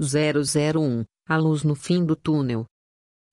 [0.00, 2.66] 001 A luz no fim do túnel.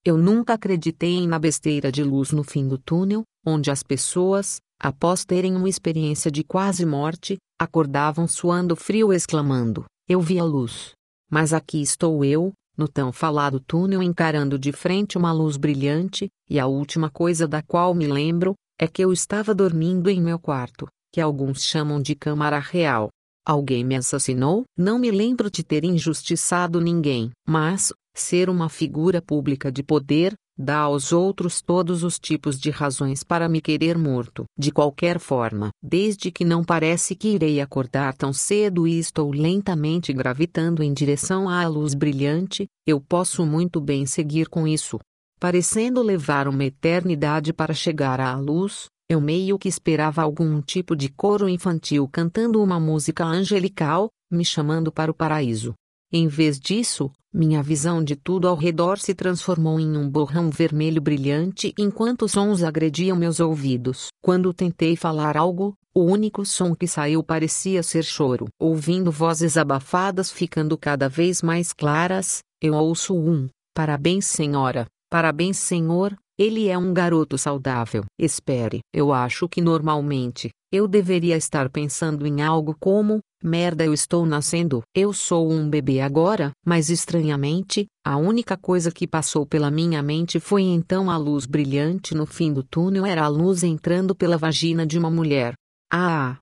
[0.05, 5.25] Eu nunca acreditei na besteira de luz no fim do túnel, onde as pessoas, após
[5.25, 10.91] terem uma experiência de quase morte, acordavam suando frio exclamando: Eu vi a luz.
[11.29, 16.59] Mas aqui estou eu, no tão falado túnel encarando de frente uma luz brilhante, e
[16.59, 20.87] a última coisa da qual me lembro, é que eu estava dormindo em meu quarto,
[21.11, 23.09] que alguns chamam de câmara real.
[23.51, 24.63] Alguém me assassinou?
[24.77, 30.77] Não me lembro de ter injustiçado ninguém, mas, ser uma figura pública de poder, dá
[30.77, 34.45] aos outros todos os tipos de razões para me querer morto.
[34.57, 40.13] De qualquer forma, desde que não parece que irei acordar tão cedo e estou lentamente
[40.13, 44.97] gravitando em direção à luz brilhante, eu posso muito bem seguir com isso.
[45.37, 51.09] Parecendo levar uma eternidade para chegar à luz, eu meio que esperava algum tipo de
[51.09, 55.73] coro infantil cantando uma música angelical, me chamando para o paraíso.
[56.13, 61.01] Em vez disso, minha visão de tudo ao redor se transformou em um borrão vermelho
[61.01, 64.07] brilhante enquanto sons agrediam meus ouvidos.
[64.23, 68.47] Quando tentei falar algo, o único som que saiu parecia ser choro.
[68.57, 74.87] Ouvindo vozes abafadas ficando cada vez mais claras, eu ouço um: Parabéns, senhora.
[75.09, 76.15] Parabéns, senhor.
[76.37, 78.03] Ele é um garoto saudável.
[78.19, 84.25] Espere, eu acho que normalmente, eu deveria estar pensando em algo como: merda, eu estou
[84.25, 84.81] nascendo.
[84.95, 90.39] Eu sou um bebê agora, mas estranhamente, a única coisa que passou pela minha mente
[90.39, 94.85] foi então a luz brilhante no fim do túnel era a luz entrando pela vagina
[94.85, 95.53] de uma mulher.
[95.91, 96.37] Ah!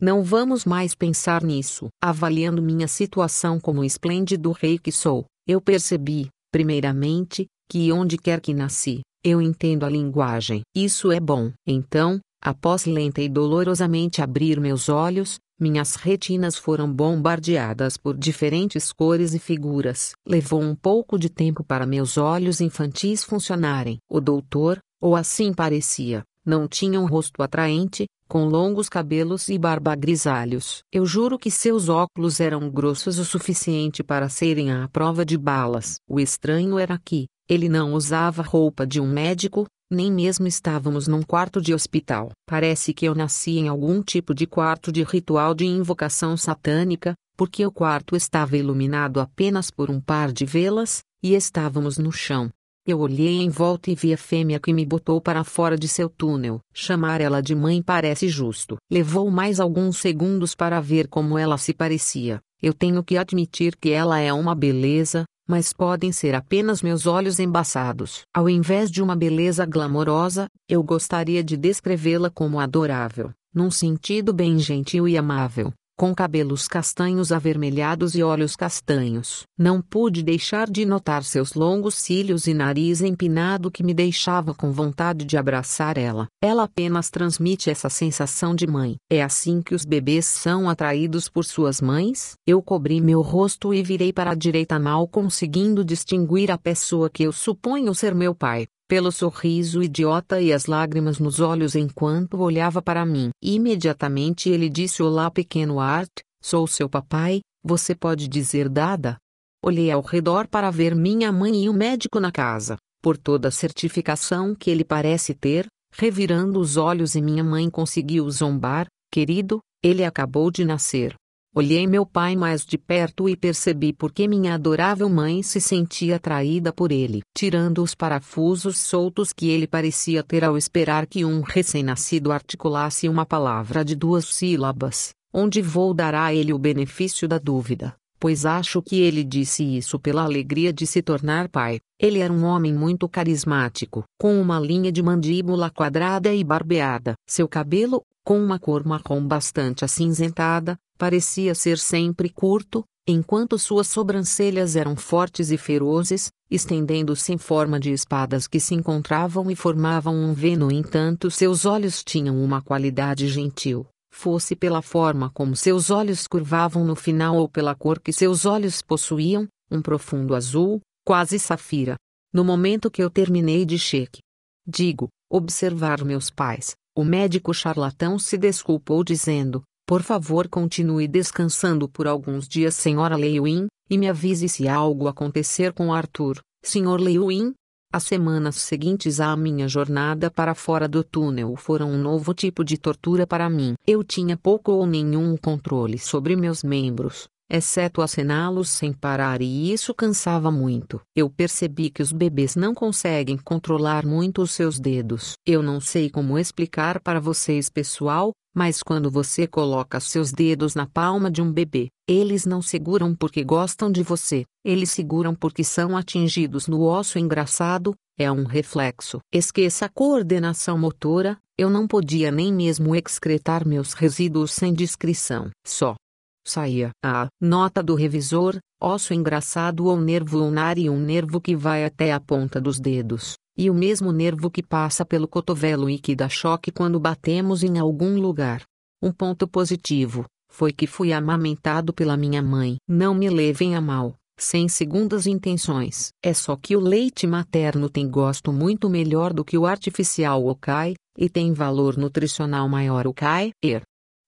[0.00, 1.88] Não vamos mais pensar nisso.
[2.02, 8.52] Avaliando minha situação como esplêndido rei que sou, eu percebi, primeiramente, que onde quer que
[8.52, 10.60] nasci, eu entendo a linguagem.
[10.76, 11.50] Isso é bom.
[11.66, 19.32] Então, após lenta e dolorosamente abrir meus olhos, minhas retinas foram bombardeadas por diferentes cores
[19.32, 20.12] e figuras.
[20.26, 23.98] Levou um pouco de tempo para meus olhos infantis funcionarem.
[24.10, 29.94] O doutor, ou assim parecia, não tinha um rosto atraente, com longos cabelos e barba
[29.94, 30.82] grisalhos.
[30.92, 35.96] Eu juro que seus óculos eram grossos o suficiente para serem à prova de balas.
[36.08, 41.22] O estranho era que, ele não usava roupa de um médico, nem mesmo estávamos num
[41.22, 42.30] quarto de hospital.
[42.46, 47.64] Parece que eu nasci em algum tipo de quarto de ritual de invocação satânica, porque
[47.64, 52.50] o quarto estava iluminado apenas por um par de velas, e estávamos no chão.
[52.86, 56.06] Eu olhei em volta e vi a fêmea que me botou para fora de seu
[56.06, 56.60] túnel.
[56.74, 58.76] Chamar ela de mãe parece justo.
[58.90, 62.40] Levou mais alguns segundos para ver como ela se parecia.
[62.62, 67.38] Eu tenho que admitir que ela é uma beleza, mas podem ser apenas meus olhos
[67.38, 68.22] embaçados.
[68.32, 74.58] Ao invés de uma beleza glamourosa, eu gostaria de descrevê-la como adorável, num sentido bem
[74.58, 79.44] gentil e amável com cabelos castanhos avermelhados e olhos castanhos.
[79.56, 84.72] Não pude deixar de notar seus longos cílios e nariz empinado que me deixava com
[84.72, 86.26] vontade de abraçar ela.
[86.42, 88.96] Ela apenas transmite essa sensação de mãe.
[89.10, 92.34] É assim que os bebês são atraídos por suas mães?
[92.46, 97.22] Eu cobri meu rosto e virei para a direita mal conseguindo distinguir a pessoa que
[97.22, 102.82] eu suponho ser meu pai pelo sorriso idiota e as lágrimas nos olhos enquanto olhava
[102.82, 103.30] para mim.
[103.42, 106.10] Imediatamente ele disse: Olá, pequeno Art,
[106.42, 109.16] sou seu papai, você pode dizer Dada?
[109.64, 113.50] Olhei ao redor para ver minha mãe e o médico na casa, por toda a
[113.50, 120.04] certificação que ele parece ter, revirando os olhos e minha mãe conseguiu zombar: Querido, ele
[120.04, 121.14] acabou de nascer.
[121.56, 126.16] Olhei meu pai mais de perto e percebi por que minha adorável mãe se sentia
[126.16, 131.42] atraída por ele, tirando os parafusos soltos que ele parecia ter ao esperar que um
[131.42, 137.38] recém-nascido articulasse uma palavra de duas sílabas, onde vou dar a ele o benefício da
[137.38, 141.78] dúvida, pois acho que ele disse isso pela alegria de se tornar pai.
[142.00, 147.14] Ele era um homem muito carismático, com uma linha de mandíbula quadrada e barbeada.
[147.28, 154.76] Seu cabelo, com uma cor marrom bastante acinzentada, parecia ser sempre curto, enquanto suas sobrancelhas
[154.76, 160.32] eram fortes e ferozes, estendendo-se em forma de espadas que se encontravam e formavam um
[160.32, 160.56] V.
[160.56, 166.84] No entanto, seus olhos tinham uma qualidade gentil, fosse pela forma como seus olhos curvavam
[166.84, 171.96] no final ou pela cor que seus olhos possuíam, um profundo azul, quase safira.
[172.32, 174.20] No momento que eu terminei de cheque,
[174.66, 182.06] digo, observar meus pais, o médico charlatão se desculpou dizendo: por favor, continue descansando por
[182.06, 186.40] alguns dias, Senhora Lewin, e me avise se algo acontecer com Arthur.
[186.62, 186.98] Sr.
[186.98, 187.54] Lewin,
[187.92, 192.76] as semanas seguintes à minha jornada para fora do túnel foram um novo tipo de
[192.76, 193.74] tortura para mim.
[193.86, 199.94] Eu tinha pouco ou nenhum controle sobre meus membros, exceto acená-los sem parar e isso
[199.94, 201.00] cansava muito.
[201.14, 205.34] Eu percebi que os bebês não conseguem controlar muito os seus dedos.
[205.46, 210.86] Eu não sei como explicar para vocês pessoal, mas quando você coloca seus dedos na
[210.86, 215.96] palma de um bebê, eles não seguram porque gostam de você, eles seguram porque são
[215.96, 219.18] atingidos no osso engraçado, é um reflexo.
[219.32, 225.50] Esqueça a coordenação motora, eu não podia nem mesmo excretar meus resíduos sem discrição.
[225.66, 225.96] Só
[226.44, 231.84] saía a nota do revisor, osso engraçado ou nervo ulnar e um nervo que vai
[231.84, 236.14] até a ponta dos dedos, e o mesmo nervo que passa pelo cotovelo e que
[236.14, 238.62] dá choque quando batemos em algum lugar.
[239.02, 242.76] Um ponto positivo foi que fui amamentado pela minha mãe.
[242.88, 246.10] Não me levem a mal, sem segundas intenções.
[246.22, 250.94] É só que o leite materno tem gosto muito melhor do que o artificial ok,
[251.18, 253.52] e tem valor nutricional maior ok.
[253.62, 253.82] Er.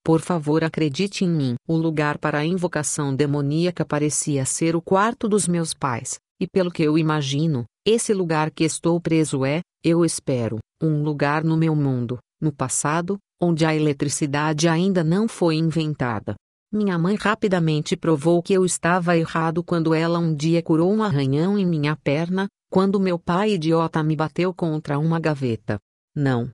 [0.07, 1.57] Por favor, acredite em mim.
[1.67, 6.71] O lugar para a invocação demoníaca parecia ser o quarto dos meus pais, e pelo
[6.71, 11.75] que eu imagino, esse lugar que estou preso é, eu espero, um lugar no meu
[11.75, 16.37] mundo, no passado, onde a eletricidade ainda não foi inventada.
[16.73, 21.59] Minha mãe rapidamente provou que eu estava errado quando ela um dia curou um arranhão
[21.59, 25.81] em minha perna, quando meu pai idiota me bateu contra uma gaveta.
[26.15, 26.49] Não.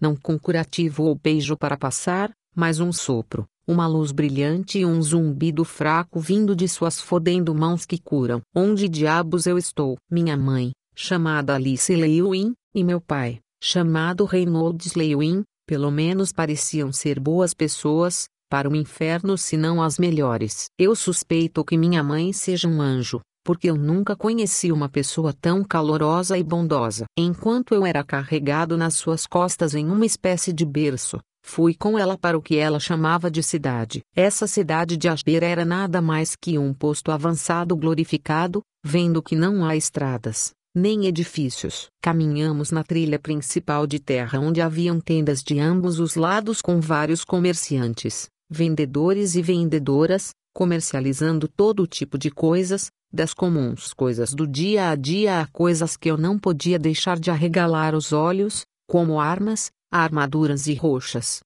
[0.00, 5.02] Não com curativo ou beijo para passar, mas um sopro, uma luz brilhante e um
[5.02, 8.40] zumbido fraco vindo de suas fodendo mãos que curam.
[8.54, 9.96] Onde diabos eu estou?
[10.10, 17.20] Minha mãe, chamada Alice Lewin, e meu pai, chamado Reynolds Lewin, pelo menos pareciam ser
[17.20, 20.66] boas pessoas, para o inferno se não as melhores.
[20.78, 25.64] Eu suspeito que minha mãe seja um anjo, porque eu nunca conheci uma pessoa tão
[25.64, 27.06] calorosa e bondosa.
[27.18, 32.18] Enquanto eu era carregado nas suas costas em uma espécie de berço, Fui com ela
[32.18, 34.02] para o que ela chamava de cidade.
[34.16, 39.64] Essa cidade de Asper era nada mais que um posto avançado glorificado, vendo que não
[39.64, 41.86] há estradas, nem edifícios.
[42.02, 47.24] Caminhamos na trilha principal de terra onde haviam tendas de ambos os lados com vários
[47.24, 54.96] comerciantes, vendedores e vendedoras, comercializando todo tipo de coisas, das comuns coisas do dia a
[54.96, 60.66] dia a coisas que eu não podia deixar de arregalar os olhos, como armas, armaduras
[60.66, 61.40] e roxas.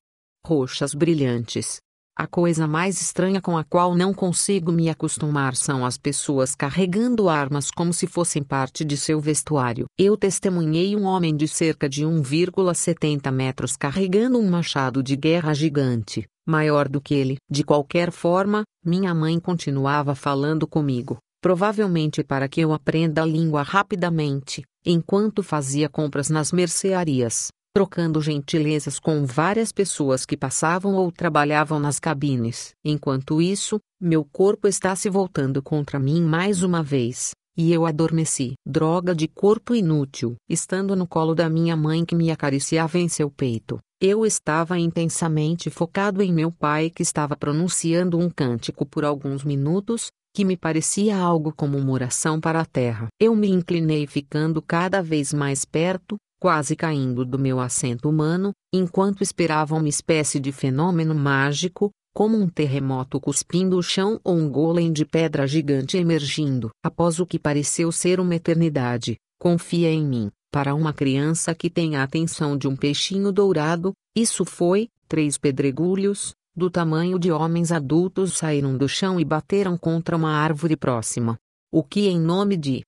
[0.47, 1.79] Roxas brilhantes.
[2.17, 7.29] A coisa mais estranha com a qual não consigo me acostumar são as pessoas carregando
[7.29, 9.87] armas como se fossem parte de seu vestuário.
[9.99, 16.27] Eu testemunhei um homem de cerca de 1,70 metros carregando um machado de guerra gigante,
[16.47, 17.37] maior do que ele.
[17.49, 23.63] De qualquer forma, minha mãe continuava falando comigo, provavelmente para que eu aprenda a língua
[23.63, 31.79] rapidamente, enquanto fazia compras nas mercearias trocando gentilezas com várias pessoas que passavam ou trabalhavam
[31.79, 32.73] nas cabines.
[32.85, 38.55] Enquanto isso, meu corpo está se voltando contra mim mais uma vez, e eu adormeci.
[38.67, 40.37] Droga de corpo inútil.
[40.49, 45.69] Estando no colo da minha mãe que me acariciava em seu peito, eu estava intensamente
[45.69, 51.17] focado em meu pai que estava pronunciando um cântico por alguns minutos, que me parecia
[51.17, 53.09] algo como uma oração para a terra.
[53.21, 59.23] Eu me inclinei ficando cada vez mais perto, quase caindo do meu assento humano, enquanto
[59.23, 64.91] esperava uma espécie de fenômeno mágico, como um terremoto cuspindo o chão ou um golem
[64.91, 66.71] de pedra gigante emergindo.
[66.83, 70.31] Após o que pareceu ser uma eternidade, confia em mim.
[70.51, 76.35] Para uma criança que tem a atenção de um peixinho dourado, isso foi, três pedregulhos,
[76.57, 81.39] do tamanho de homens adultos saíram do chão e bateram contra uma árvore próxima.
[81.71, 82.83] O que em nome de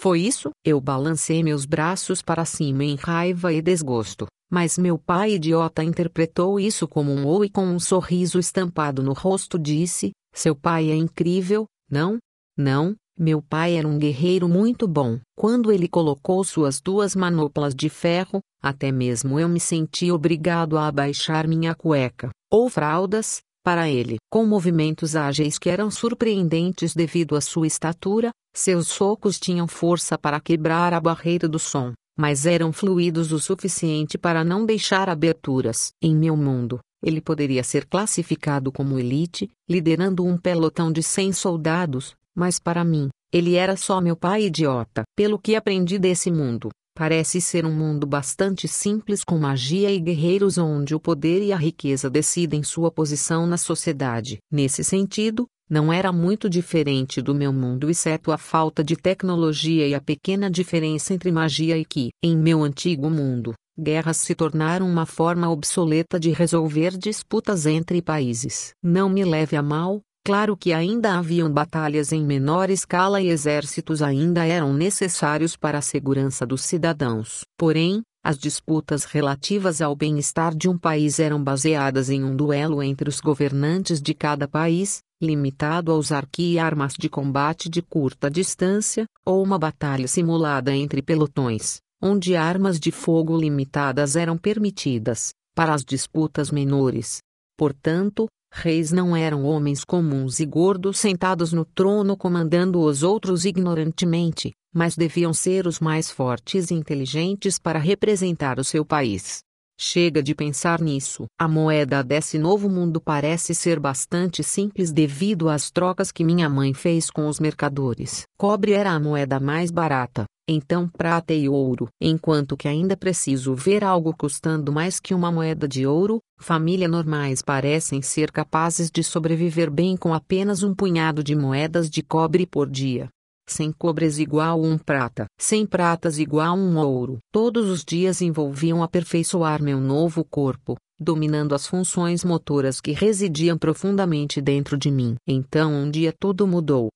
[0.00, 0.48] foi isso?
[0.64, 6.58] Eu balancei meus braços para cima em raiva e desgosto, mas meu pai idiota interpretou
[6.58, 10.96] isso como um ou e com um sorriso estampado no rosto disse: Seu pai é
[10.96, 12.16] incrível, não?
[12.56, 15.20] Não, meu pai era um guerreiro muito bom.
[15.36, 20.86] Quando ele colocou suas duas manoplas de ferro, até mesmo eu me senti obrigado a
[20.88, 24.16] abaixar minha cueca, ou fraldas, para ele.
[24.30, 30.40] Com movimentos ágeis que eram surpreendentes devido à sua estatura, seus socos tinham força para
[30.40, 35.92] quebrar a barreira do som, mas eram fluidos o suficiente para não deixar aberturas.
[36.02, 42.14] Em meu mundo, ele poderia ser classificado como elite, liderando um pelotão de 100 soldados,
[42.34, 45.02] mas para mim, ele era só meu pai idiota.
[45.16, 50.58] Pelo que aprendi desse mundo, Parece ser um mundo bastante simples com magia e guerreiros
[50.58, 54.38] onde o poder e a riqueza decidem sua posição na sociedade.
[54.50, 59.94] Nesse sentido, não era muito diferente do meu mundo, exceto a falta de tecnologia e
[59.94, 65.06] a pequena diferença entre magia e que, em meu antigo mundo, guerras se tornaram uma
[65.06, 68.72] forma obsoleta de resolver disputas entre países.
[68.82, 74.02] Não me leve a mal, Claro que ainda haviam batalhas em menor escala e exércitos
[74.02, 77.42] ainda eram necessários para a segurança dos cidadãos.
[77.56, 83.08] Porém, as disputas relativas ao bem-estar de um país eram baseadas em um duelo entre
[83.08, 88.30] os governantes de cada país, limitado a usar ki e armas de combate de curta
[88.30, 95.72] distância, ou uma batalha simulada entre pelotões, onde armas de fogo limitadas eram permitidas, para
[95.72, 97.20] as disputas menores.
[97.56, 104.52] Portanto, Reis não eram homens comuns e gordos sentados no trono comandando os outros ignorantemente,
[104.74, 109.44] mas deviam ser os mais fortes e inteligentes para representar o seu país.
[109.82, 111.24] Chega de pensar nisso.
[111.40, 116.74] A moeda desse novo mundo parece ser bastante simples devido às trocas que minha mãe
[116.74, 118.24] fez com os mercadores.
[118.38, 121.88] Cobre era a moeda mais barata, então prata e ouro.
[121.98, 127.40] Enquanto que ainda preciso ver algo custando mais que uma moeda de ouro, famílias normais
[127.40, 132.68] parecem ser capazes de sobreviver bem com apenas um punhado de moedas de cobre por
[132.68, 133.08] dia.
[133.52, 137.18] 100 cobres igual um prata, 100 pratas igual um ouro.
[137.32, 144.40] Todos os dias envolviam aperfeiçoar meu novo corpo, dominando as funções motoras que residiam profundamente
[144.40, 145.16] dentro de mim.
[145.26, 146.88] Então um dia tudo mudou.